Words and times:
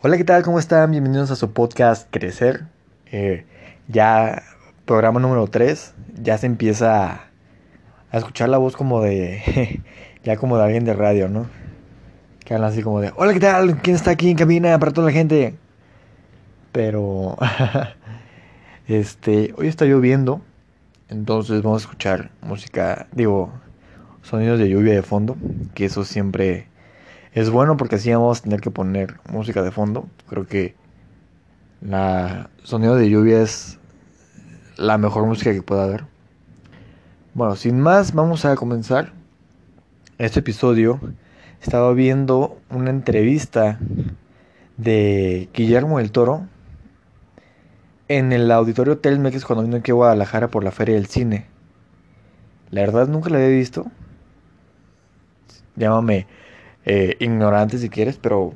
Hola, 0.00 0.16
¿qué 0.16 0.22
tal? 0.22 0.44
¿Cómo 0.44 0.60
están? 0.60 0.92
Bienvenidos 0.92 1.32
a 1.32 1.34
su 1.34 1.52
podcast 1.52 2.06
Crecer. 2.12 2.66
Eh, 3.10 3.44
ya 3.88 4.44
programa 4.84 5.18
número 5.18 5.48
3. 5.48 5.92
Ya 6.22 6.38
se 6.38 6.46
empieza 6.46 7.26
a, 8.12 8.16
escuchar 8.16 8.48
la 8.48 8.58
voz 8.58 8.76
como 8.76 9.02
de... 9.02 9.82
ya 10.22 10.36
como 10.36 10.56
de 10.56 10.62
alguien 10.62 10.84
de 10.84 10.92
radio, 10.92 11.28
¿no? 11.28 11.46
Que 12.44 12.54
hablan 12.54 12.70
así 12.70 12.80
como 12.80 13.00
de... 13.00 13.12
Hola, 13.16 13.32
¿qué 13.32 13.40
tal? 13.40 13.82
¿Quién 13.82 13.96
está 13.96 14.12
aquí 14.12 14.30
en 14.30 14.36
cabina 14.36 14.78
para 14.78 14.92
toda 14.92 15.08
la 15.08 15.12
gente? 15.12 15.56
Pero... 16.70 17.36
este... 18.86 19.52
Hoy 19.56 19.66
está 19.66 19.84
lloviendo. 19.84 20.42
Entonces 21.08 21.60
vamos 21.60 21.82
a 21.82 21.86
escuchar 21.86 22.30
música... 22.40 23.08
Digo... 23.10 23.50
Sonidos 24.22 24.60
de 24.60 24.68
lluvia 24.68 24.94
de 24.94 25.02
fondo. 25.02 25.36
Que 25.74 25.86
eso 25.86 26.04
siempre 26.04 26.68
es 27.32 27.50
bueno 27.50 27.76
porque 27.76 27.96
así 27.96 28.12
vamos 28.12 28.38
a 28.38 28.42
tener 28.42 28.60
que 28.60 28.70
poner 28.70 29.16
música 29.30 29.62
de 29.62 29.70
fondo. 29.70 30.08
Creo 30.28 30.46
que 30.46 30.74
la 31.80 32.50
sonido 32.62 32.96
de 32.96 33.08
lluvia 33.08 33.42
es 33.42 33.78
la 34.76 34.98
mejor 34.98 35.26
música 35.26 35.52
que 35.52 35.62
pueda 35.62 35.84
haber. 35.84 36.04
Bueno, 37.34 37.56
sin 37.56 37.78
más, 37.80 38.14
vamos 38.14 38.44
a 38.44 38.56
comenzar 38.56 39.12
este 40.18 40.40
episodio. 40.40 41.00
Estaba 41.62 41.92
viendo 41.92 42.58
una 42.70 42.90
entrevista 42.90 43.78
de 44.76 45.48
Guillermo 45.52 45.98
del 45.98 46.12
Toro 46.12 46.46
en 48.08 48.32
el 48.32 48.50
auditorio 48.50 48.98
Telmex 48.98 49.44
cuando 49.44 49.64
vino 49.64 49.76
aquí 49.76 49.90
a 49.90 49.94
Guadalajara 49.94 50.48
por 50.48 50.64
la 50.64 50.70
Feria 50.70 50.94
del 50.94 51.06
Cine. 51.06 51.46
La 52.70 52.80
verdad 52.80 53.06
nunca 53.08 53.30
la 53.30 53.36
había 53.36 53.48
visto. 53.48 53.86
Llámame 55.76 56.26
eh, 56.90 57.16
ignorante 57.20 57.76
si 57.76 57.90
quieres, 57.90 58.16
pero 58.16 58.54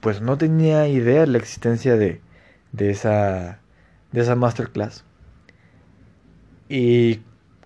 pues 0.00 0.22
no 0.22 0.38
tenía 0.38 0.88
idea 0.88 1.20
de 1.20 1.26
la 1.26 1.36
existencia 1.36 1.98
de, 1.98 2.22
de, 2.72 2.90
esa, 2.90 3.60
de 4.12 4.22
esa 4.22 4.34
masterclass. 4.34 5.04
Y 6.70 7.20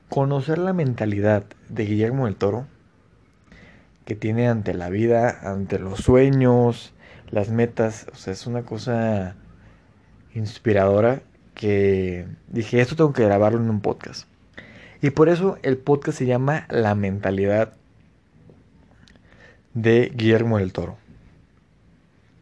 conocer 0.09 0.59
la 0.59 0.73
mentalidad 0.73 1.45
de 1.69 1.87
Guillermo 1.87 2.27
del 2.27 2.35
Toro, 2.35 2.67
que 4.05 4.17
tiene 4.17 4.49
ante 4.49 4.75
la 4.75 4.91
vida, 4.91 5.39
ante 5.43 5.79
los 5.79 6.01
sueños, 6.01 6.93
las 7.31 7.49
metas, 7.49 8.09
o 8.13 8.17
sea, 8.17 8.33
es 8.33 8.49
una 8.49 8.63
cosa 8.63 9.37
inspiradora 10.35 11.23
que 11.55 12.27
dije, 12.49 12.81
esto 12.81 12.97
tengo 12.97 13.13
que 13.13 13.25
grabarlo 13.25 13.61
en 13.61 13.71
un 13.71 13.81
podcast. 13.81 14.27
Y 15.01 15.11
por 15.11 15.29
eso 15.29 15.57
el 15.63 15.79
podcast 15.79 16.19
se 16.19 16.27
llama 16.27 16.67
La 16.69 16.97
mentalidad 16.97 17.75
de 19.77 20.11
Guillermo 20.15 20.59
del 20.59 20.73
Toro. 20.73 20.97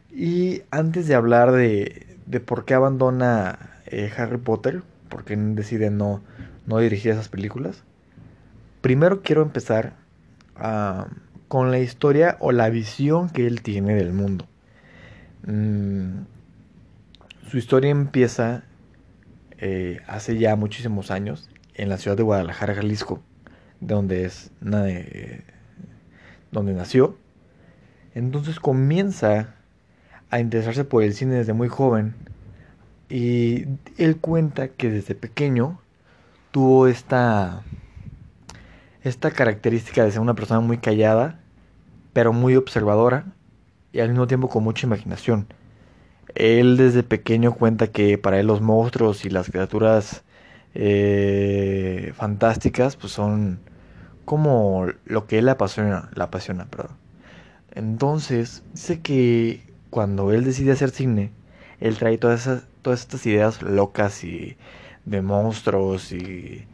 Y 0.09 0.63
antes 0.71 1.05
de 1.07 1.15
hablar 1.15 1.51
de, 1.51 2.07
de 2.25 2.39
por 2.39 2.63
qué 2.63 2.73
abandona 2.73 3.81
eh, 3.87 4.09
Harry 4.17 4.37
Potter, 4.37 4.83
por 5.09 5.25
qué 5.25 5.35
decide 5.35 5.91
no, 5.91 6.23
no 6.65 6.79
dirigir 6.79 7.11
esas 7.11 7.27
películas, 7.27 7.83
primero 8.81 9.21
quiero 9.21 9.41
empezar 9.41 9.93
con 11.49 11.71
la 11.71 11.79
historia 11.79 12.37
o 12.39 12.53
la 12.53 12.69
visión 12.69 13.29
que 13.29 13.45
él 13.45 13.61
tiene 13.61 13.93
del 13.95 14.13
mundo. 14.13 14.47
Mm, 15.45 16.21
su 17.49 17.57
historia 17.57 17.91
empieza 17.91 18.63
eh, 19.57 19.99
hace 20.07 20.37
ya 20.37 20.55
muchísimos 20.55 21.11
años 21.11 21.49
en 21.73 21.89
la 21.89 21.97
ciudad 21.97 22.15
de 22.15 22.23
Guadalajara, 22.23 22.75
Jalisco, 22.75 23.21
donde 23.81 24.23
es 24.23 24.51
eh, 24.71 25.43
donde 26.53 26.73
nació 26.73 27.17
entonces 28.15 28.59
comienza 28.59 29.53
a 30.31 30.39
interesarse 30.39 30.85
por 30.85 31.03
el 31.03 31.13
cine 31.13 31.35
desde 31.35 31.53
muy 31.53 31.67
joven 31.67 32.15
y 33.09 33.65
él 33.97 34.17
cuenta 34.19 34.69
que 34.69 34.89
desde 34.89 35.13
pequeño 35.13 35.79
tuvo 36.51 36.87
esta 36.87 37.61
esta 39.03 39.29
característica 39.29 40.03
de 40.03 40.11
ser 40.11 40.21
una 40.21 40.33
persona 40.33 40.61
muy 40.61 40.79
callada, 40.79 41.39
pero 42.13 42.33
muy 42.33 42.55
observadora 42.55 43.25
y 43.93 43.99
al 43.99 44.09
mismo 44.09 44.25
tiempo 44.25 44.49
con 44.49 44.63
mucha 44.63 44.87
imaginación. 44.87 45.47
Él 46.33 46.75
desde 46.77 47.03
pequeño 47.03 47.53
cuenta 47.53 47.87
que 47.87 48.17
para 48.17 48.39
él 48.39 48.47
los 48.47 48.61
monstruos 48.61 49.23
y 49.25 49.29
las 49.29 49.51
criaturas 49.51 50.23
eh, 50.73 52.13
fantásticas 52.15 52.95
pues 52.95 53.13
son 53.13 53.59
como 54.25 54.87
lo 55.05 55.27
que 55.27 55.37
él 55.37 55.49
apasiona, 55.49 56.09
la 56.15 56.25
apasiona, 56.25 56.65
perdón. 56.65 57.04
Entonces, 57.75 58.63
dice 58.73 59.01
que 59.01 59.61
cuando 59.89 60.31
él 60.31 60.45
decide 60.45 60.71
hacer 60.71 60.91
cine, 60.91 61.31
él 61.81 61.97
trae 61.97 62.17
todas, 62.17 62.41
esas, 62.41 62.67
todas 62.81 63.01
estas 63.01 63.25
ideas 63.25 63.61
locas 63.61 64.23
y 64.23 64.57
de 65.03 65.21
monstruos 65.21 66.11
y 66.11 66.65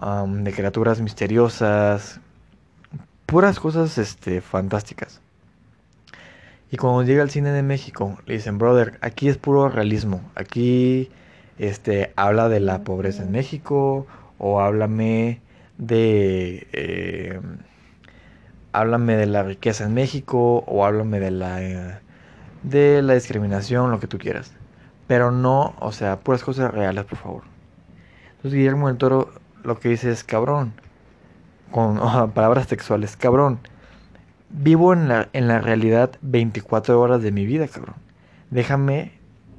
de 0.00 0.52
criaturas 0.52 1.00
misteriosas, 1.00 2.20
puras 3.26 3.60
cosas 3.60 3.98
este, 3.98 4.40
fantásticas. 4.40 5.20
Y 6.70 6.76
cuando 6.76 7.02
llega 7.02 7.22
al 7.22 7.30
cine 7.30 7.50
de 7.50 7.62
México, 7.62 8.18
le 8.26 8.34
dicen, 8.34 8.58
brother, 8.58 8.98
aquí 9.00 9.28
es 9.28 9.38
puro 9.38 9.68
realismo, 9.68 10.20
aquí 10.34 11.10
este, 11.58 12.12
habla 12.16 12.48
de 12.48 12.60
la 12.60 12.84
pobreza 12.84 13.22
en 13.22 13.32
México 13.32 14.06
o 14.38 14.60
háblame 14.60 15.40
de... 15.76 16.66
Eh, 16.72 17.40
háblame 18.80 19.16
de 19.16 19.26
la 19.26 19.42
riqueza 19.42 19.84
en 19.84 19.94
México 19.94 20.64
o 20.66 20.84
háblame 20.84 21.20
de 21.20 21.30
la, 21.30 21.62
eh, 21.62 21.98
de 22.62 23.02
la 23.02 23.14
discriminación, 23.14 23.90
lo 23.90 24.00
que 24.00 24.06
tú 24.06 24.18
quieras. 24.18 24.52
Pero 25.06 25.30
no, 25.30 25.74
o 25.80 25.92
sea, 25.92 26.20
puras 26.20 26.44
cosas 26.44 26.72
reales, 26.72 27.04
por 27.04 27.18
favor. 27.18 27.42
Entonces 28.36 28.54
Guillermo 28.54 28.88
del 28.88 28.96
Toro 28.96 29.32
lo 29.64 29.80
que 29.80 29.88
dice 29.88 30.10
es, 30.10 30.22
cabrón, 30.22 30.74
con 31.70 31.98
palabras 32.34 32.68
textuales, 32.68 33.16
cabrón, 33.16 33.58
vivo 34.50 34.92
en 34.92 35.08
la, 35.08 35.28
en 35.32 35.48
la 35.48 35.60
realidad 35.60 36.12
24 36.22 37.00
horas 37.00 37.22
de 37.22 37.32
mi 37.32 37.46
vida, 37.46 37.66
cabrón. 37.66 37.96
Déjame 38.50 39.12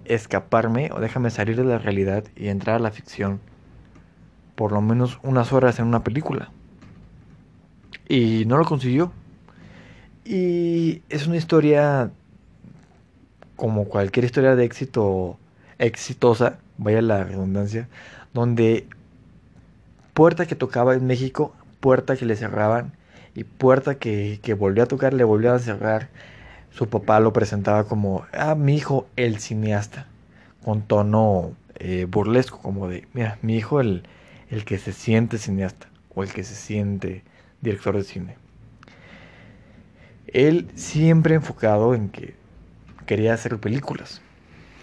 escaparme 0.06 0.92
o 0.94 1.00
déjame 1.00 1.30
salir 1.30 1.58
de 1.58 1.66
la 1.66 1.78
realidad 1.78 2.24
y 2.36 2.48
entrar 2.48 2.78
a 2.78 2.80
la 2.80 2.92
ficción 2.92 3.42
por 4.56 4.72
lo 4.72 4.82
menos 4.82 5.20
unas 5.24 5.54
horas 5.54 5.80
en 5.80 5.88
una 5.88 6.04
película. 6.04 6.52
Y 8.10 8.44
no 8.46 8.58
lo 8.58 8.66
consiguió. 8.66 9.14
Y 10.26 11.02
es 11.10 11.28
una 11.28 11.38
historia 11.38 12.12
como 13.56 13.86
cualquier 13.86 14.26
historia 14.26 14.56
de 14.56 14.66
éxito 14.66 15.38
exitosa, 15.78 16.60
vaya 16.78 17.02
la 17.02 17.24
redundancia, 17.24 17.88
donde 18.34 18.88
puerta 20.14 20.46
que 20.46 20.56
tocaba 20.56 20.96
en 20.96 21.06
México, 21.06 21.54
puerta 21.80 22.16
que 22.16 22.26
le 22.26 22.36
cerraban 22.36 22.94
y 23.36 23.44
puerta 23.44 23.96
que, 23.96 24.40
que 24.42 24.54
volvió 24.54 24.84
a 24.84 24.88
tocar, 24.88 25.14
le 25.14 25.24
volvió 25.24 25.54
a 25.54 25.60
cerrar. 25.60 26.10
Su 26.72 26.88
papá 26.88 27.20
lo 27.20 27.32
presentaba 27.34 27.84
como, 27.86 28.26
ah, 28.34 28.56
mi 28.56 28.76
hijo, 28.76 29.08
el 29.16 29.40
cineasta, 29.40 30.08
con 30.64 30.82
tono 30.82 31.52
eh, 31.76 32.06
burlesco, 32.10 32.60
como 32.60 32.88
de, 32.88 33.08
mira, 33.14 33.38
mi 33.42 33.56
hijo, 33.56 33.82
el, 33.82 34.04
el 34.50 34.66
que 34.66 34.78
se 34.78 34.94
siente 34.94 35.38
cineasta, 35.38 35.88
o 36.16 36.24
el 36.24 36.32
que 36.32 36.44
se 36.44 36.56
siente 36.56 37.24
director 37.62 37.96
de 37.96 38.04
cine. 38.04 38.38
Él 40.28 40.70
siempre 40.76 41.36
enfocado 41.36 41.96
en 41.96 42.10
que 42.10 42.36
quería 43.06 43.34
hacer 43.34 43.58
películas 43.58 44.22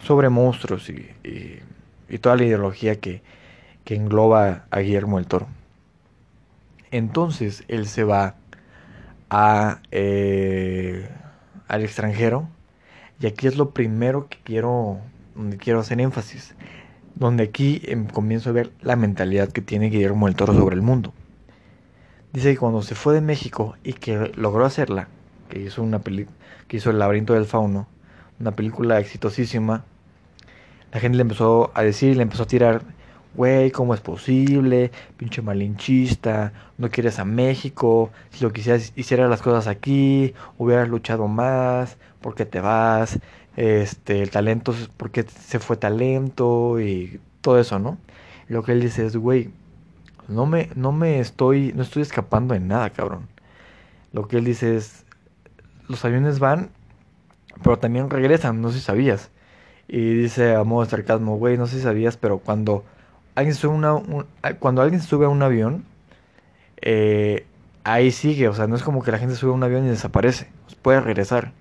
sobre 0.02 0.28
monstruos 0.28 0.90
y, 0.90 1.08
toda 2.20 2.36
la 2.36 2.44
ideología 2.44 3.00
que, 3.00 3.22
engloba 3.86 4.64
a 4.70 4.80
Guillermo 4.80 5.18
del 5.18 5.28
Toro. 5.28 5.46
Entonces 6.90 7.62
él 7.68 7.86
se 7.86 8.02
va 8.02 8.34
a, 9.30 9.80
eh, 9.92 11.08
al 11.68 11.82
extranjero 11.84 12.48
y 13.20 13.26
aquí 13.26 13.46
es 13.46 13.56
lo 13.56 13.70
primero 13.70 14.28
que 14.28 14.38
quiero, 14.42 14.98
quiero 15.58 15.80
hacer 15.80 16.00
énfasis, 16.00 16.54
donde 17.14 17.44
aquí 17.44 17.80
em, 17.84 18.06
comienzo 18.06 18.50
a 18.50 18.52
ver 18.52 18.72
la 18.82 18.96
mentalidad 18.96 19.48
que 19.48 19.62
tiene 19.62 19.88
Guillermo 19.88 20.26
del 20.26 20.34
Toro 20.34 20.52
sobre 20.52 20.74
el 20.74 20.82
mundo. 20.82 21.14
Dice 22.36 22.52
que 22.52 22.58
cuando 22.58 22.82
se 22.82 22.94
fue 22.94 23.14
de 23.14 23.22
México 23.22 23.76
y 23.82 23.94
que 23.94 24.30
logró 24.36 24.66
hacerla, 24.66 25.08
que 25.48 25.58
hizo 25.58 25.82
una 25.82 26.02
que 26.02 26.76
hizo 26.76 26.90
El 26.90 26.98
laberinto 26.98 27.32
del 27.32 27.46
fauno, 27.46 27.88
una 28.38 28.50
película 28.50 29.00
exitosísima, 29.00 29.86
la 30.92 31.00
gente 31.00 31.16
le 31.16 31.22
empezó 31.22 31.70
a 31.72 31.82
decir, 31.82 32.14
le 32.14 32.22
empezó 32.22 32.42
a 32.42 32.46
tirar, 32.46 32.82
güey, 33.34 33.70
¿cómo 33.70 33.94
es 33.94 34.02
posible? 34.02 34.90
Pinche 35.16 35.40
malinchista, 35.40 36.52
no 36.76 36.90
quieres 36.90 37.18
a 37.18 37.24
México, 37.24 38.10
si 38.28 38.44
lo 38.44 38.52
quisieras, 38.52 38.92
hicieras 38.96 39.30
las 39.30 39.40
cosas 39.40 39.66
aquí, 39.66 40.34
hubieras 40.58 40.90
luchado 40.90 41.28
más, 41.28 41.96
¿por 42.20 42.34
qué 42.34 42.44
te 42.44 42.60
vas? 42.60 43.18
Este, 43.56 44.20
el 44.20 44.28
talento, 44.28 44.74
¿por 44.98 45.10
qué 45.10 45.22
se 45.22 45.58
fue 45.58 45.78
talento? 45.78 46.78
Y 46.82 47.18
todo 47.40 47.58
eso, 47.58 47.78
¿no? 47.78 47.96
lo 48.48 48.62
que 48.62 48.72
él 48.72 48.80
dice 48.80 49.06
es, 49.06 49.16
güey, 49.16 49.50
no 50.28 50.46
me, 50.46 50.70
no 50.74 50.92
me 50.92 51.20
estoy, 51.20 51.72
no 51.74 51.82
estoy 51.82 52.02
escapando 52.02 52.54
de 52.54 52.60
nada, 52.60 52.90
cabrón. 52.90 53.28
Lo 54.12 54.28
que 54.28 54.38
él 54.38 54.44
dice 54.44 54.76
es, 54.76 55.04
los 55.88 56.04
aviones 56.04 56.38
van 56.38 56.70
Pero 57.62 57.78
también 57.78 58.10
regresan, 58.10 58.60
no 58.60 58.70
sé 58.70 58.78
si 58.78 58.84
sabías. 58.84 59.30
Y 59.88 60.14
dice 60.14 60.54
a 60.54 60.64
modo 60.64 60.84
de 60.84 60.90
sarcasmo, 60.90 61.36
güey, 61.36 61.56
no 61.56 61.66
sé 61.66 61.76
si 61.76 61.82
sabías, 61.82 62.16
pero 62.16 62.38
cuando 62.38 62.84
alguien 63.34 63.54
sube, 63.54 63.74
una, 63.74 64.02
cuando 64.58 64.82
alguien 64.82 65.00
sube 65.00 65.26
a 65.26 65.28
un 65.28 65.42
avión, 65.42 65.84
eh, 66.82 67.46
ahí 67.84 68.10
sigue, 68.10 68.48
o 68.48 68.54
sea, 68.54 68.66
no 68.66 68.76
es 68.76 68.82
como 68.82 69.02
que 69.02 69.12
la 69.12 69.18
gente 69.18 69.36
sube 69.36 69.50
a 69.52 69.54
un 69.54 69.62
avión 69.62 69.86
y 69.86 69.88
desaparece, 69.88 70.48
puede 70.82 71.00
regresar. 71.00 71.52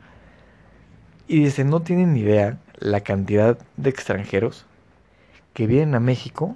Y 1.28 1.44
dice, 1.44 1.64
no 1.64 1.82
tienen 1.82 2.14
ni 2.14 2.22
idea 2.22 2.60
la 2.80 3.02
cantidad 3.02 3.58
de 3.78 3.90
extranjeros 3.90 4.66
que 5.54 5.68
vienen 5.68 5.96
a 5.96 6.00
México 6.00 6.56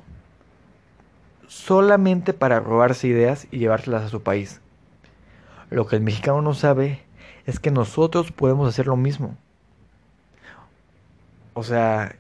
solamente 1.50 2.34
para 2.34 2.60
robarse 2.60 3.08
ideas 3.08 3.48
y 3.52 3.58
llevárselas 3.58 4.04
a 4.04 4.10
su 4.10 4.22
país. 4.22 4.62
Lo 5.72 5.88
que 5.88 5.96
el 5.96 6.04
mexicano 6.04 6.42
no 6.44 6.54
sabe 6.54 7.02
es 7.48 7.60
que 7.60 7.72
nosotros 7.72 8.32
podemos 8.32 8.70
hacer 8.70 8.86
lo 8.86 8.96
mismo. 8.96 9.36
O 11.56 11.64
sea, 11.64 12.16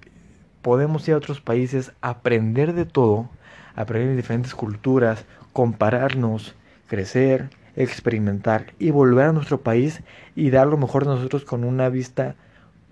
podemos 0.64 1.08
ir 1.08 1.14
a 1.14 1.18
otros 1.18 1.42
países, 1.42 1.94
aprender 2.02 2.74
de 2.74 2.86
todo, 2.86 3.30
aprender 3.76 4.10
de 4.10 4.16
diferentes 4.16 4.56
culturas, 4.56 5.26
compararnos, 5.54 6.56
crecer, 6.88 7.52
experimentar 7.75 8.74
y 8.80 8.90
volver 8.90 9.25
a 9.25 9.32
nuestro 9.32 9.62
país 9.62 10.02
y 10.36 10.50
dar 10.50 10.66
lo 10.66 10.78
mejor 10.78 11.06
de 11.06 11.12
nosotros 11.12 11.46
con 11.46 11.64
una 11.64 11.90
vista 11.90 12.36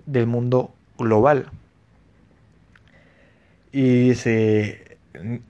del 0.05 0.27
mundo 0.27 0.71
global. 0.99 1.49
Y 3.71 4.09
dice, 4.09 4.86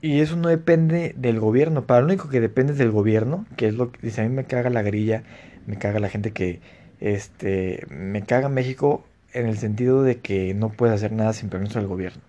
y 0.00 0.20
eso 0.20 0.36
no 0.36 0.48
depende 0.48 1.14
del 1.16 1.40
gobierno. 1.40 1.86
Para 1.86 2.00
lo 2.00 2.06
único 2.06 2.28
que 2.28 2.40
depende 2.40 2.72
es 2.72 2.78
del 2.78 2.90
gobierno, 2.90 3.46
que 3.56 3.68
es 3.68 3.74
lo 3.74 3.92
que 3.92 4.00
dice, 4.02 4.20
a 4.20 4.24
mí 4.24 4.34
me 4.34 4.44
caga 4.44 4.70
la 4.70 4.82
grilla, 4.82 5.22
me 5.66 5.78
caga 5.78 6.00
la 6.00 6.08
gente 6.08 6.32
que, 6.32 6.60
este, 7.00 7.86
me 7.90 8.22
caga 8.22 8.48
México 8.48 9.04
en 9.32 9.46
el 9.46 9.58
sentido 9.58 10.02
de 10.02 10.18
que 10.18 10.54
no 10.54 10.70
puede 10.70 10.94
hacer 10.94 11.12
nada 11.12 11.32
sin 11.32 11.48
permiso 11.48 11.78
del 11.78 11.88
gobierno. 11.88 12.22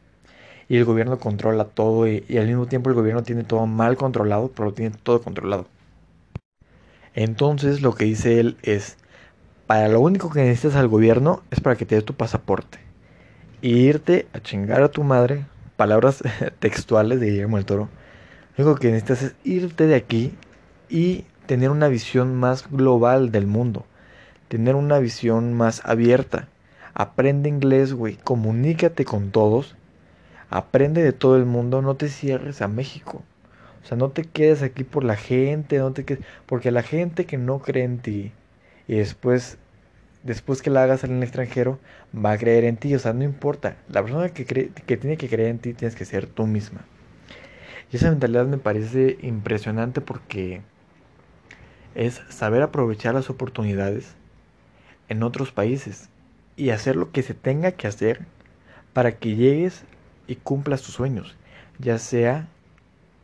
Y 0.68 0.78
el 0.78 0.86
gobierno 0.86 1.20
controla 1.20 1.66
todo 1.66 2.08
y, 2.08 2.24
y 2.28 2.38
al 2.38 2.48
mismo 2.48 2.68
tiempo 2.68 2.90
el 2.90 2.96
gobierno 2.96 3.24
tiene 3.24 3.44
todo 3.44 3.66
mal 3.66 3.98
controlado, 3.98 4.52
pero 4.52 4.70
lo 4.70 4.74
tiene 4.74 4.96
todo 5.04 5.22
controlado. 5.22 5.68
Entonces 7.16 7.82
lo 7.82 7.96
que 7.96 8.06
dice 8.06 8.40
él 8.40 8.58
es, 8.62 8.98
para 9.68 9.88
lo 9.88 10.00
único 10.02 10.30
que 10.30 10.42
necesitas 10.42 10.76
al 10.76 10.88
gobierno 10.88 11.44
es 11.52 11.60
para 11.60 11.76
que 11.76 11.86
te 11.86 11.96
dé 11.96 12.02
tu 12.02 12.14
pasaporte. 12.14 12.80
Y 13.62 13.76
irte 13.78 14.28
a 14.34 14.40
chingar 14.40 14.84
a 14.84 14.90
tu 14.90 15.04
madre, 15.04 15.46
palabras 15.80 16.22
textuales 16.60 17.22
de 17.22 17.28
Guillermo 17.28 17.56
del 17.56 17.66
Toro. 17.66 17.88
Lo 18.58 18.66
único 18.66 18.82
que 18.82 18.92
necesitas 18.92 19.22
es 19.22 19.36
irte 19.46 19.88
de 19.88 19.96
aquí 19.96 20.34
y 20.90 21.24
tener 21.46 21.70
una 21.70 21.88
visión 21.88 22.36
más 22.36 22.70
global 22.70 23.32
del 23.32 23.48
mundo. 23.48 23.86
Tener 24.50 24.76
una 24.76 25.00
visión 25.00 25.54
más 25.54 25.82
abierta. 25.86 26.50
Aprende 26.94 27.48
inglés, 27.48 27.94
güey. 27.94 28.18
Comunícate 28.18 29.06
con 29.06 29.32
todos. 29.32 29.78
Aprende 30.50 31.02
de 31.02 31.14
todo 31.14 31.38
el 31.38 31.46
mundo. 31.46 31.82
No 31.82 31.96
te 31.96 32.10
cierres 32.10 32.62
a 32.62 32.68
México. 32.68 33.24
O 33.82 33.88
sea, 33.88 33.96
no 33.96 34.10
te 34.10 34.26
quedes 34.26 34.62
aquí 34.64 34.84
por 34.84 35.06
la 35.06 35.16
gente, 35.16 35.78
no 35.78 35.94
te 35.94 36.04
quedes, 36.04 36.26
porque 36.46 36.72
la 36.72 36.84
gente 36.84 37.26
que 37.26 37.38
no 37.38 37.60
cree 37.60 37.86
en 37.86 38.00
ti 38.00 38.34
y 38.86 38.96
después 38.96 39.58
después 40.24 40.62
que 40.62 40.70
la 40.70 40.84
hagas 40.84 41.04
en 41.04 41.18
el 41.18 41.24
extranjero 41.24 41.80
va 42.14 42.32
a 42.32 42.38
creer 42.38 42.64
en 42.66 42.78
ti, 42.78 42.94
o 42.96 43.00
sea, 43.00 43.14
no 43.14 43.24
importa, 43.24 43.78
la 43.90 44.02
persona 44.02 44.30
que 44.30 44.46
que 44.46 44.98
tiene 44.98 45.18
que 45.18 45.30
creer 45.30 45.50
en 45.50 45.60
ti 45.60 45.74
tienes 45.74 45.96
que 45.96 46.06
ser 46.06 46.28
tú 46.28 46.48
misma. 46.48 46.82
Y 47.92 47.98
esa 47.98 48.10
mentalidad 48.10 48.46
me 48.46 48.58
parece 48.58 49.18
impresionante 49.22 50.02
porque 50.02 50.62
es 51.96 52.22
saber 52.30 52.62
aprovechar 52.62 53.16
las 53.16 53.30
oportunidades 53.30 54.16
en 55.08 55.24
otros 55.24 55.52
países 55.52 56.10
y 56.56 56.70
hacer 56.70 56.96
lo 56.96 57.12
que 57.12 57.24
se 57.24 57.34
tenga 57.34 57.72
que 57.72 57.88
hacer 57.88 58.26
para 58.94 59.14
que 59.14 59.36
llegues 59.36 59.84
y 60.28 60.36
cumplas 60.36 60.84
tus 60.84 60.94
sueños, 60.94 61.36
ya 61.80 61.98
sea 61.98 62.48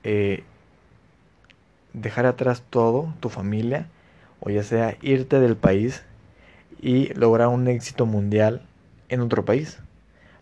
eh, 0.04 0.44
dejar 1.94 2.26
atrás 2.26 2.64
todo, 2.70 3.14
tu 3.20 3.30
familia, 3.30 3.88
o 4.40 4.50
ya 4.50 4.64
sea 4.64 4.98
irte 5.02 5.40
del 5.40 5.56
país 5.56 6.04
y 6.82 7.14
lograr 7.14 7.48
un 7.48 7.68
éxito 7.68 8.06
mundial 8.06 8.62
en 9.10 9.22
otro 9.22 9.46
país, 9.46 9.80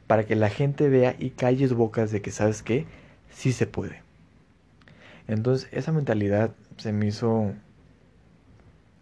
para 0.08 0.26
que 0.26 0.36
la 0.36 0.50
gente 0.50 0.90
vea 0.90 1.16
y 1.18 1.32
calles 1.32 1.74
bocas 1.74 2.12
de 2.12 2.22
que 2.22 2.32
sabes 2.32 2.64
que 2.64 2.86
sí 3.30 3.52
se 3.52 3.68
puede. 3.68 4.02
Entonces 5.28 5.70
esa 5.72 5.92
mentalidad 5.92 6.52
se 6.78 6.92
me 6.92 7.08
hizo 7.08 7.54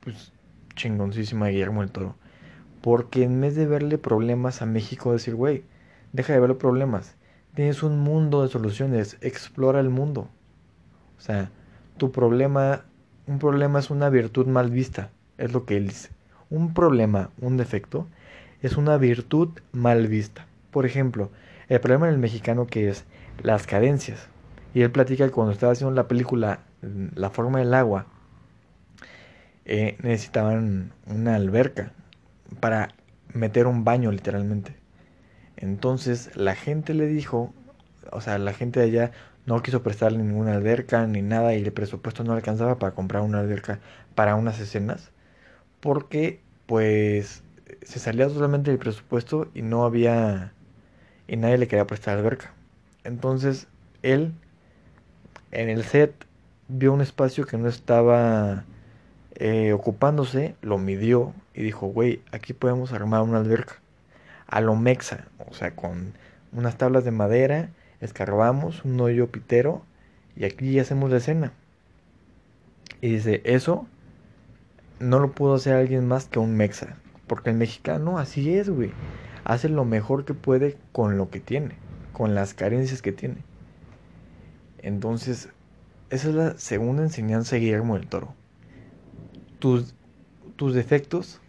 pues 0.01 0.31
chingoncísima 0.75 1.47
Guillermo 1.47 1.83
el 1.83 1.91
Toro. 1.91 2.15
Porque 2.81 3.23
en 3.23 3.39
vez 3.39 3.55
de 3.55 3.67
verle 3.67 3.97
problemas 3.97 4.61
a 4.61 4.65
México, 4.65 5.13
decir, 5.13 5.35
güey, 5.35 5.63
deja 6.13 6.33
de 6.33 6.39
verle 6.39 6.55
problemas. 6.55 7.15
Tienes 7.53 7.83
un 7.83 7.99
mundo 7.99 8.41
de 8.41 8.49
soluciones, 8.49 9.17
explora 9.21 9.79
el 9.79 9.89
mundo. 9.89 10.29
O 11.17 11.21
sea, 11.21 11.51
tu 11.97 12.11
problema, 12.11 12.85
un 13.27 13.37
problema 13.37 13.79
es 13.79 13.91
una 13.91 14.09
virtud 14.09 14.47
mal 14.47 14.71
vista, 14.71 15.11
es 15.37 15.53
lo 15.53 15.65
que 15.65 15.77
él 15.77 15.89
dice. 15.89 16.09
Un 16.51 16.73
problema, 16.73 17.29
un 17.39 17.55
defecto, 17.55 18.07
es 18.61 18.75
una 18.75 18.97
virtud 18.97 19.49
mal 19.71 20.07
vista. 20.07 20.45
Por 20.69 20.85
ejemplo, 20.85 21.31
el 21.69 21.79
problema 21.79 22.07
en 22.07 22.13
el 22.13 22.19
mexicano 22.19 22.67
que 22.67 22.89
es 22.89 23.05
las 23.41 23.65
cadencias. 23.65 24.27
Y 24.73 24.81
él 24.81 24.91
platica 24.91 25.25
que 25.25 25.31
cuando 25.31 25.53
estaba 25.53 25.71
haciendo 25.71 25.95
la 25.95 26.07
película 26.09 26.59
La 27.15 27.29
forma 27.29 27.59
del 27.59 27.73
agua, 27.73 28.07
eh, 29.63 29.97
necesitaban 30.01 30.91
una 31.05 31.35
alberca 31.35 31.93
para 32.59 32.89
meter 33.33 33.65
un 33.65 33.85
baño 33.85 34.11
literalmente. 34.11 34.75
Entonces 35.55 36.35
la 36.35 36.55
gente 36.55 36.93
le 36.93 37.07
dijo, 37.07 37.53
o 38.11 38.19
sea, 38.19 38.37
la 38.39 38.51
gente 38.53 38.81
de 38.81 38.87
allá 38.87 39.11
no 39.45 39.61
quiso 39.61 39.83
prestarle 39.83 40.17
ninguna 40.17 40.53
alberca 40.53 41.07
ni 41.07 41.21
nada 41.21 41.55
y 41.55 41.63
el 41.63 41.71
presupuesto 41.71 42.25
no 42.25 42.33
alcanzaba 42.33 42.77
para 42.77 42.93
comprar 42.93 43.23
una 43.23 43.39
alberca 43.39 43.79
para 44.15 44.35
unas 44.35 44.59
escenas 44.59 45.11
porque 45.81 46.39
pues 46.65 47.43
se 47.81 47.99
salía 47.99 48.27
totalmente 48.27 48.71
del 48.71 48.79
presupuesto 48.79 49.49
y 49.53 49.61
no 49.61 49.83
había 49.83 50.53
y 51.27 51.35
nadie 51.35 51.57
le 51.57 51.67
quería 51.67 51.85
prestar 51.85 52.17
alberca 52.17 52.53
entonces 53.03 53.67
él 54.03 54.33
en 55.51 55.69
el 55.69 55.83
set 55.83 56.13
vio 56.67 56.93
un 56.93 57.01
espacio 57.01 57.45
que 57.45 57.57
no 57.57 57.67
estaba 57.67 58.63
eh, 59.35 59.73
ocupándose 59.73 60.55
lo 60.61 60.77
midió 60.77 61.33
y 61.53 61.63
dijo 61.63 61.87
güey 61.87 62.21
aquí 62.31 62.53
podemos 62.53 62.93
armar 62.93 63.23
una 63.23 63.39
alberca 63.39 63.75
a 64.47 64.61
lo 64.61 64.75
mexa 64.75 65.25
o 65.49 65.53
sea 65.53 65.75
con 65.75 66.13
unas 66.53 66.77
tablas 66.77 67.03
de 67.03 67.11
madera 67.11 67.69
escarbamos 68.01 68.83
un 68.83 68.99
hoyo 68.99 69.27
pitero 69.27 69.83
y 70.35 70.45
aquí 70.45 70.79
hacemos 70.79 71.09
la 71.11 71.17
escena. 71.17 71.53
Y 72.99 73.09
dice, 73.13 73.41
eso 73.45 73.87
no 75.01 75.19
lo 75.19 75.31
pudo 75.31 75.55
hacer 75.55 75.73
alguien 75.75 76.07
más 76.07 76.25
que 76.25 76.39
un 76.39 76.55
mexa. 76.55 76.97
Porque 77.27 77.49
el 77.49 77.57
mexicano 77.57 78.17
así 78.17 78.53
es, 78.53 78.69
güey. 78.69 78.91
Hace 79.43 79.69
lo 79.69 79.85
mejor 79.85 80.25
que 80.25 80.33
puede 80.33 80.77
con 80.91 81.17
lo 81.17 81.29
que 81.29 81.39
tiene, 81.39 81.75
con 82.13 82.35
las 82.35 82.53
carencias 82.53 83.01
que 83.01 83.11
tiene. 83.11 83.37
Entonces, 84.79 85.49
esa 86.09 86.29
es 86.29 86.35
la 86.35 86.57
segunda 86.57 87.03
enseñanza 87.03 87.55
de 87.55 87.61
Guillermo 87.61 87.97
del 87.97 88.07
Toro. 88.07 88.33
Tus, 89.59 89.95
tus 90.55 90.73
defectos, 90.73 91.39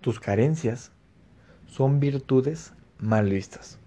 tus 0.00 0.20
carencias, 0.20 0.92
son 1.66 2.00
virtudes 2.00 2.72
mal 2.98 3.28
vistas. 3.28 3.78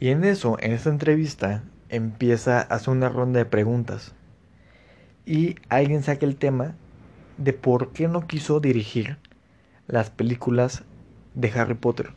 Y 0.00 0.08
en 0.08 0.24
eso, 0.24 0.56
en 0.60 0.72
esta 0.72 0.90
entrevista, 0.90 1.62
empieza 1.88 2.58
a 2.58 2.62
hacer 2.62 2.90
una 2.90 3.08
ronda 3.08 3.38
de 3.38 3.44
preguntas. 3.44 4.14
Y 5.26 5.56
alguien 5.68 6.02
saca 6.02 6.26
el 6.26 6.36
tema 6.36 6.74
de 7.38 7.52
por 7.52 7.92
qué 7.92 8.08
no 8.08 8.26
quiso 8.26 8.60
dirigir 8.60 9.16
las 9.86 10.10
películas 10.10 10.82
de 11.34 11.50
Harry 11.52 11.74
Potter. 11.74 12.10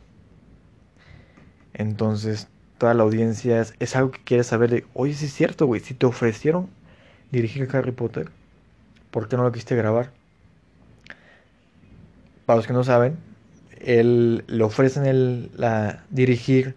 Entonces, 1.74 2.48
toda 2.78 2.94
la 2.94 3.02
audiencia 3.02 3.64
es, 3.78 3.96
algo 3.96 4.10
que 4.12 4.22
quiere 4.24 4.44
saber 4.44 4.70
de, 4.70 4.86
oye, 4.94 5.14
si 5.14 5.26
es 5.26 5.34
cierto, 5.34 5.66
güey, 5.66 5.80
si 5.80 5.94
te 5.94 6.06
ofrecieron 6.06 6.68
dirigir 7.30 7.68
Harry 7.72 7.92
Potter, 7.92 8.30
¿por 9.10 9.28
qué 9.28 9.36
no 9.36 9.42
lo 9.42 9.52
quisiste 9.52 9.76
grabar? 9.76 10.12
Para 12.46 12.58
los 12.58 12.66
que 12.66 12.72
no 12.72 12.84
saben, 12.84 13.16
él 13.80 14.44
le 14.46 14.64
ofrecen 14.64 15.06
el, 15.06 15.50
la, 15.56 16.04
dirigir 16.10 16.76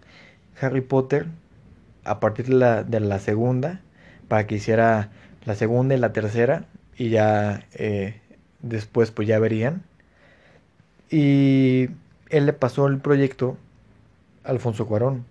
Harry 0.60 0.82
Potter 0.82 1.26
a 2.04 2.20
partir 2.20 2.46
de 2.46 2.54
la, 2.54 2.82
de 2.84 3.00
la 3.00 3.18
segunda, 3.18 3.80
para 4.28 4.46
que 4.46 4.56
hiciera 4.56 5.10
la 5.44 5.54
segunda 5.54 5.94
y 5.94 5.98
la 5.98 6.12
tercera, 6.12 6.66
y 6.96 7.10
ya 7.10 7.66
eh, 7.74 8.20
después 8.60 9.10
pues 9.10 9.28
ya 9.28 9.38
verían. 9.38 9.82
Y 11.10 11.88
él 12.30 12.46
le 12.46 12.52
pasó 12.52 12.86
el 12.86 12.98
proyecto 12.98 13.56
a 14.44 14.50
Alfonso 14.50 14.86
Cuarón, 14.86 15.24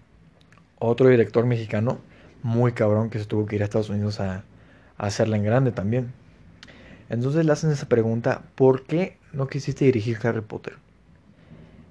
otro 0.79 1.09
director 1.09 1.45
mexicano 1.45 1.99
muy 2.43 2.73
cabrón 2.73 3.09
que 3.09 3.19
se 3.19 3.25
tuvo 3.25 3.45
que 3.45 3.55
ir 3.55 3.61
a 3.61 3.65
Estados 3.65 3.89
Unidos 3.89 4.19
a, 4.19 4.43
a 4.97 5.05
hacerla 5.05 5.37
en 5.37 5.43
grande 5.43 5.71
también. 5.71 6.11
Entonces 7.09 7.45
le 7.45 7.51
hacen 7.51 7.71
esa 7.71 7.87
pregunta, 7.87 8.43
¿por 8.55 8.83
qué 8.83 9.17
no 9.33 9.47
quisiste 9.47 9.85
dirigir 9.85 10.17
Harry 10.23 10.41
Potter? 10.41 10.75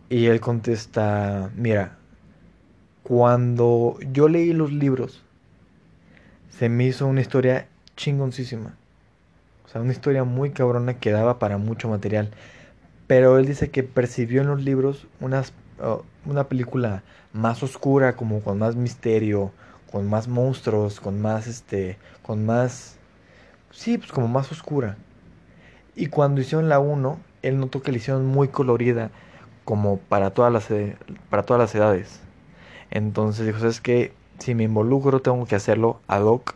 Y 0.08 0.26
él 0.26 0.40
contesta, 0.40 1.50
mira, 1.56 1.98
cuando 3.02 3.96
yo 4.12 4.28
leí 4.28 4.52
los 4.52 4.72
libros, 4.72 5.22
se 6.48 6.68
me 6.68 6.86
hizo 6.86 7.06
una 7.06 7.20
historia 7.20 7.68
chingoncísima. 8.00 8.75
O 9.64 9.69
sea, 9.69 9.83
una 9.83 9.92
historia 9.92 10.25
muy 10.25 10.50
cabrona 10.50 10.99
que 10.99 11.11
daba 11.12 11.38
para 11.38 11.59
mucho 11.59 11.88
material. 11.88 12.30
Pero 13.07 13.38
él 13.38 13.47
dice 13.47 13.71
que 13.71 13.83
percibió 13.83 14.40
en 14.40 14.49
los 14.49 14.62
libros 14.62 15.07
una 15.21 16.45
película 16.45 17.02
más 17.33 17.62
oscura, 17.62 18.16
como 18.16 18.40
con 18.40 18.59
más 18.59 18.75
misterio, 18.75 19.52
con 19.92 20.09
más 20.09 20.28
monstruos, 20.28 21.00
con 21.00 21.21
más 21.21 21.47
este, 21.47 21.99
con 22.23 22.47
más 22.47 22.97
sí, 23.71 23.99
pues 23.99 24.12
como 24.12 24.28
más 24.28 24.50
oscura. 24.50 24.97
Y 25.95 26.07
cuando 26.07 26.40
hicieron 26.40 26.69
la 26.69 26.78
1, 26.78 27.19
él 27.42 27.59
notó 27.59 27.83
que 27.83 27.90
la 27.90 27.99
hicieron 27.99 28.26
muy 28.26 28.49
colorida, 28.49 29.11
como 29.64 29.99
para 29.99 30.30
todas 30.30 30.52
las, 30.52 30.69
para 31.28 31.42
todas 31.42 31.61
las 31.61 31.75
edades. 31.75 32.21
Entonces 32.90 33.47
dijo, 33.47 33.59
¿sabes 33.59 33.80
qué? 33.80 34.12
Si 34.38 34.54
me 34.54 34.64
involucro, 34.64 35.21
tengo 35.21 35.45
que 35.47 35.57
hacerlo 35.57 36.00
ad 36.09 36.23
hoc 36.23 36.54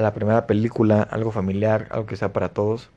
a 0.00 0.02
la 0.02 0.14
primera 0.14 0.46
película, 0.46 1.02
algo 1.02 1.30
familiar, 1.30 1.86
algo 1.90 2.06
que 2.06 2.16
sea 2.16 2.32
para 2.32 2.48
todos. 2.48 2.90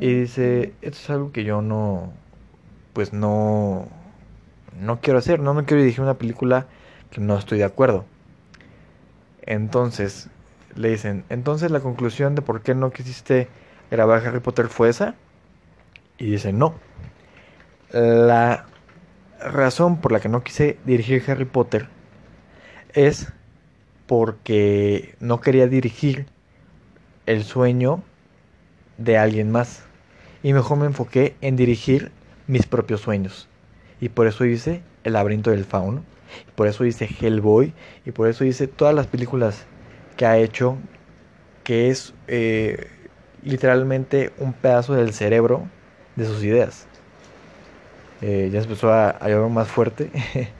Y 0.00 0.12
dice, 0.20 0.74
esto 0.82 0.98
es 0.98 1.10
algo 1.10 1.32
que 1.32 1.44
yo 1.44 1.62
no, 1.62 2.12
pues 2.92 3.12
no, 3.12 3.88
no 4.78 5.00
quiero 5.00 5.18
hacer, 5.18 5.40
no 5.40 5.54
me 5.54 5.64
quiero 5.64 5.82
dirigir 5.82 6.02
una 6.02 6.14
película 6.14 6.66
que 7.10 7.20
no 7.20 7.36
estoy 7.36 7.58
de 7.58 7.64
acuerdo. 7.64 8.04
Entonces, 9.42 10.28
le 10.74 10.90
dicen, 10.90 11.24
entonces 11.30 11.70
la 11.70 11.80
conclusión 11.80 12.34
de 12.34 12.42
por 12.42 12.60
qué 12.60 12.74
no 12.74 12.90
quisiste 12.90 13.48
grabar 13.90 14.26
Harry 14.26 14.40
Potter 14.40 14.68
fue 14.68 14.90
esa. 14.90 15.14
Y 16.18 16.30
dice, 16.30 16.52
no. 16.52 16.74
La 17.92 18.66
razón 19.40 20.00
por 20.00 20.12
la 20.12 20.20
que 20.20 20.28
no 20.28 20.42
quise 20.42 20.78
dirigir 20.84 21.22
Harry 21.28 21.44
Potter 21.44 21.88
es 22.92 23.32
porque 24.06 25.14
no 25.20 25.40
quería 25.40 25.66
dirigir 25.66 26.26
el 27.26 27.44
sueño 27.44 28.02
de 28.98 29.18
alguien 29.18 29.50
más. 29.50 29.82
Y 30.42 30.52
mejor 30.52 30.78
me 30.78 30.86
enfoqué 30.86 31.34
en 31.40 31.56
dirigir 31.56 32.12
mis 32.46 32.66
propios 32.66 33.00
sueños. 33.00 33.48
Y 34.00 34.08
por 34.10 34.26
eso 34.26 34.44
hice 34.44 34.82
El 35.04 35.14
laberinto 35.14 35.50
del 35.50 35.64
fauno. 35.64 36.02
Y 36.48 36.50
por 36.52 36.66
eso 36.66 36.84
hice 36.84 37.08
Hellboy. 37.20 37.72
Y 38.04 38.12
por 38.12 38.28
eso 38.28 38.44
hice 38.44 38.66
todas 38.68 38.94
las 38.94 39.06
películas 39.06 39.64
que 40.16 40.26
ha 40.26 40.38
hecho. 40.38 40.76
Que 41.64 41.90
es 41.90 42.14
eh, 42.28 42.88
literalmente 43.42 44.32
un 44.38 44.52
pedazo 44.52 44.94
del 44.94 45.12
cerebro 45.12 45.68
de 46.14 46.26
sus 46.26 46.44
ideas. 46.44 46.86
Eh, 48.22 48.50
ya 48.52 48.60
empezó 48.60 48.92
a, 48.92 49.10
a 49.10 49.28
llover 49.28 49.50
más 49.50 49.68
fuerte. 49.68 50.10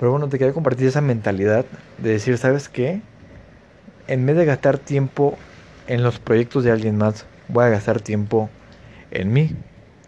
Pero 0.00 0.12
bueno, 0.12 0.30
te 0.30 0.38
quería 0.38 0.54
compartir 0.54 0.86
esa 0.86 1.02
mentalidad 1.02 1.66
de 1.98 2.10
decir, 2.12 2.38
¿sabes 2.38 2.70
qué? 2.70 3.02
En 4.08 4.24
vez 4.24 4.34
de 4.34 4.46
gastar 4.46 4.78
tiempo 4.78 5.36
en 5.88 6.02
los 6.02 6.18
proyectos 6.18 6.64
de 6.64 6.70
alguien 6.70 6.96
más, 6.96 7.26
voy 7.48 7.66
a 7.66 7.68
gastar 7.68 8.00
tiempo 8.00 8.48
en 9.10 9.30
mí. 9.30 9.50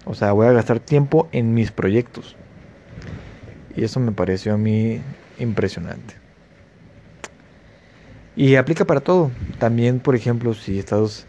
O 0.07 0.15
sea, 0.15 0.33
voy 0.33 0.47
a 0.47 0.53
gastar 0.53 0.81
tiempo 0.81 1.29
en 1.33 1.53
mis 1.53 1.73
proyectos. 1.73 2.37
Y 3.77 3.85
eso 3.85 4.01
me 4.01 4.13
pareció 4.13 4.55
a 4.55 4.57
mí 4.57 4.99
impresionante. 5.39 6.15
Y 8.35 8.57
aplica 8.57 8.87
para 8.87 9.01
todo. 9.01 9.31
También, 9.59 10.01
por 10.01 10.17
ejemplo, 10.17 10.55
si 10.55 10.79
estás 10.79 11.27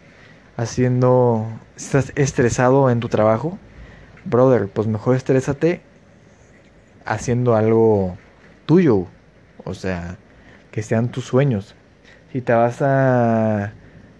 haciendo, 0.56 1.46
estás 1.76 2.14
estresado 2.16 2.88
en 2.88 3.00
tu 3.00 3.10
trabajo, 3.10 3.58
brother, 4.24 4.68
pues 4.68 4.86
mejor 4.86 5.16
estrésate 5.16 5.82
haciendo 7.04 7.56
algo 7.56 8.16
tuyo. 8.66 9.06
O 9.64 9.74
sea, 9.74 10.16
que 10.72 10.82
sean 10.82 11.10
tus 11.10 11.24
sueños. 11.24 11.74
Si 12.32 12.40
te 12.40 12.52
vas 12.52 12.82
a 12.82 13.72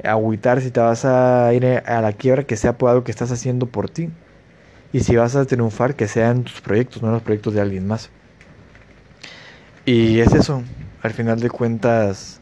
agüitar, 0.03 0.61
si 0.61 0.71
te 0.71 0.81
vas 0.81 1.05
a 1.05 1.53
ir 1.53 1.67
a 1.67 2.01
la 2.01 2.13
quiebra, 2.13 2.45
que 2.45 2.57
sea 2.57 2.79
por 2.79 2.91
algo 2.91 3.05
que 3.05 3.11
estás 3.11 3.33
haciendo 3.33 3.67
por 3.67 3.91
ti. 3.91 4.11
Y 4.93 5.01
si 5.01 5.17
vas 5.17 5.35
a 5.35 5.45
triunfar, 5.45 5.97
que 5.97 6.07
sean 6.07 6.45
tus 6.45 6.61
proyectos, 6.61 7.03
no 7.03 7.11
los 7.11 7.23
proyectos 7.23 7.55
de 7.55 7.61
alguien 7.61 7.87
más. 7.87 8.11
Y 9.85 10.21
es 10.21 10.33
eso, 10.33 10.63
al 11.03 11.13
final 11.13 11.41
de 11.41 11.51
cuentas, 11.51 12.41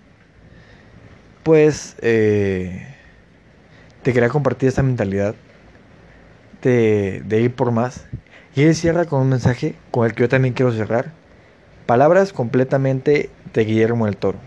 pues 1.43 1.97
eh, 2.03 2.87
te 4.03 4.13
quería 4.13 4.29
compartir 4.29 4.69
esta 4.69 4.83
mentalidad 4.83 5.35
de, 6.63 7.23
de 7.25 7.41
ir 7.41 7.55
por 7.55 7.73
más. 7.73 8.07
Y 8.55 8.63
él 8.65 8.75
cierra 8.75 9.07
con 9.07 9.23
un 9.23 9.31
mensaje 9.31 9.75
con 9.91 10.07
el 10.07 10.15
que 10.15 10.25
yo 10.25 10.29
también 10.29 10.55
quiero 10.55 10.73
cerrar. 10.73 11.22
Palabras 11.87 12.33
completamente 12.33 13.29
de 13.53 13.65
Guillermo 13.65 14.07
del 14.07 14.17
Toro. 14.17 14.39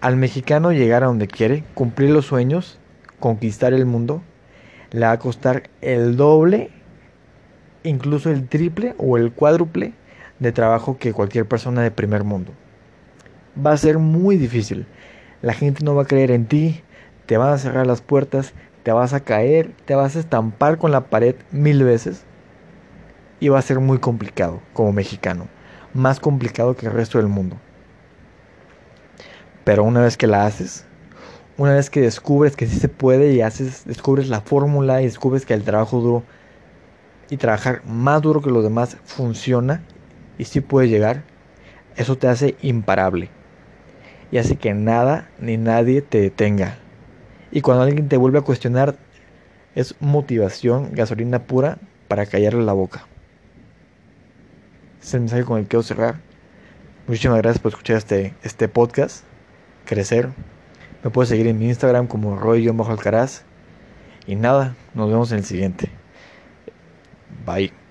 Al 0.00 0.16
mexicano 0.16 0.72
llegar 0.72 1.04
a 1.04 1.06
donde 1.06 1.28
quiere, 1.28 1.62
cumplir 1.74 2.10
los 2.10 2.26
sueños, 2.26 2.80
conquistar 3.20 3.72
el 3.72 3.86
mundo, 3.86 4.20
le 4.90 5.06
va 5.06 5.12
a 5.12 5.18
costar 5.20 5.70
el 5.80 6.16
doble, 6.16 6.70
incluso 7.84 8.30
el 8.30 8.48
triple 8.48 8.96
o 8.98 9.16
el 9.16 9.30
cuádruple 9.30 9.92
de 10.40 10.50
trabajo 10.50 10.98
que 10.98 11.12
cualquier 11.12 11.46
persona 11.46 11.82
de 11.82 11.92
primer 11.92 12.24
mundo. 12.24 12.52
Va 13.64 13.70
a 13.70 13.76
ser 13.76 13.98
muy 13.98 14.36
difícil. 14.36 14.84
La 15.42 15.52
gente 15.52 15.84
no 15.84 15.94
va 15.94 16.02
a 16.02 16.06
creer 16.06 16.32
en 16.32 16.46
ti, 16.46 16.82
te 17.26 17.36
van 17.36 17.52
a 17.52 17.58
cerrar 17.58 17.86
las 17.86 18.00
puertas, 18.00 18.52
te 18.82 18.90
vas 18.90 19.12
a 19.12 19.20
caer, 19.20 19.70
te 19.84 19.94
vas 19.94 20.16
a 20.16 20.20
estampar 20.20 20.78
con 20.78 20.90
la 20.90 21.02
pared 21.02 21.36
mil 21.52 21.84
veces 21.84 22.24
y 23.38 23.48
va 23.48 23.60
a 23.60 23.62
ser 23.62 23.78
muy 23.78 23.98
complicado 23.98 24.60
como 24.72 24.92
mexicano, 24.92 25.46
más 25.98 26.20
complicado 26.20 26.76
que 26.76 26.86
el 26.86 26.92
resto 26.92 27.18
del 27.18 27.28
mundo. 27.28 27.56
Pero 29.64 29.84
una 29.84 30.00
vez 30.00 30.16
que 30.16 30.26
la 30.26 30.46
haces, 30.46 30.86
una 31.58 31.74
vez 31.74 31.90
que 31.90 32.00
descubres 32.00 32.56
que 32.56 32.66
sí 32.66 32.78
se 32.78 32.88
puede 32.88 33.32
y 33.32 33.42
haces, 33.42 33.84
descubres 33.84 34.28
la 34.28 34.40
fórmula 34.40 35.02
y 35.02 35.04
descubres 35.04 35.44
que 35.44 35.54
el 35.54 35.64
trabajo 35.64 36.00
duro 36.00 36.22
y 37.28 37.36
trabajar 37.36 37.82
más 37.84 38.22
duro 38.22 38.40
que 38.40 38.50
los 38.50 38.62
demás 38.62 38.96
funciona 39.04 39.82
y 40.38 40.44
sí 40.44 40.60
puede 40.60 40.88
llegar, 40.88 41.24
eso 41.96 42.16
te 42.16 42.28
hace 42.28 42.56
imparable 42.62 43.28
y 44.30 44.38
hace 44.38 44.56
que 44.56 44.72
nada 44.72 45.28
ni 45.40 45.56
nadie 45.56 46.00
te 46.00 46.20
detenga. 46.20 46.78
Y 47.50 47.60
cuando 47.60 47.82
alguien 47.82 48.08
te 48.08 48.16
vuelve 48.16 48.38
a 48.38 48.42
cuestionar, 48.42 48.96
es 49.74 49.96
motivación, 50.00 50.90
gasolina 50.92 51.42
pura 51.42 51.78
para 52.06 52.26
callarle 52.26 52.62
la 52.62 52.72
boca. 52.72 53.07
Es 55.00 55.14
el 55.14 55.20
mensaje 55.20 55.44
con 55.44 55.58
el 55.58 55.64
que 55.64 55.68
quiero 55.68 55.82
cerrar. 55.82 56.16
Muchísimas 57.06 57.38
gracias 57.38 57.62
por 57.62 57.72
escuchar 57.72 57.96
este, 57.96 58.34
este 58.42 58.68
podcast. 58.68 59.24
Crecer. 59.84 60.28
Me 61.02 61.10
puedes 61.10 61.28
seguir 61.28 61.46
en 61.46 61.58
mi 61.58 61.68
Instagram 61.68 62.06
como 62.06 62.36
Roy-Alcaraz. 62.36 63.42
Y 64.26 64.36
nada, 64.36 64.74
nos 64.94 65.08
vemos 65.08 65.32
en 65.32 65.38
el 65.38 65.44
siguiente. 65.44 65.90
Bye. 67.46 67.87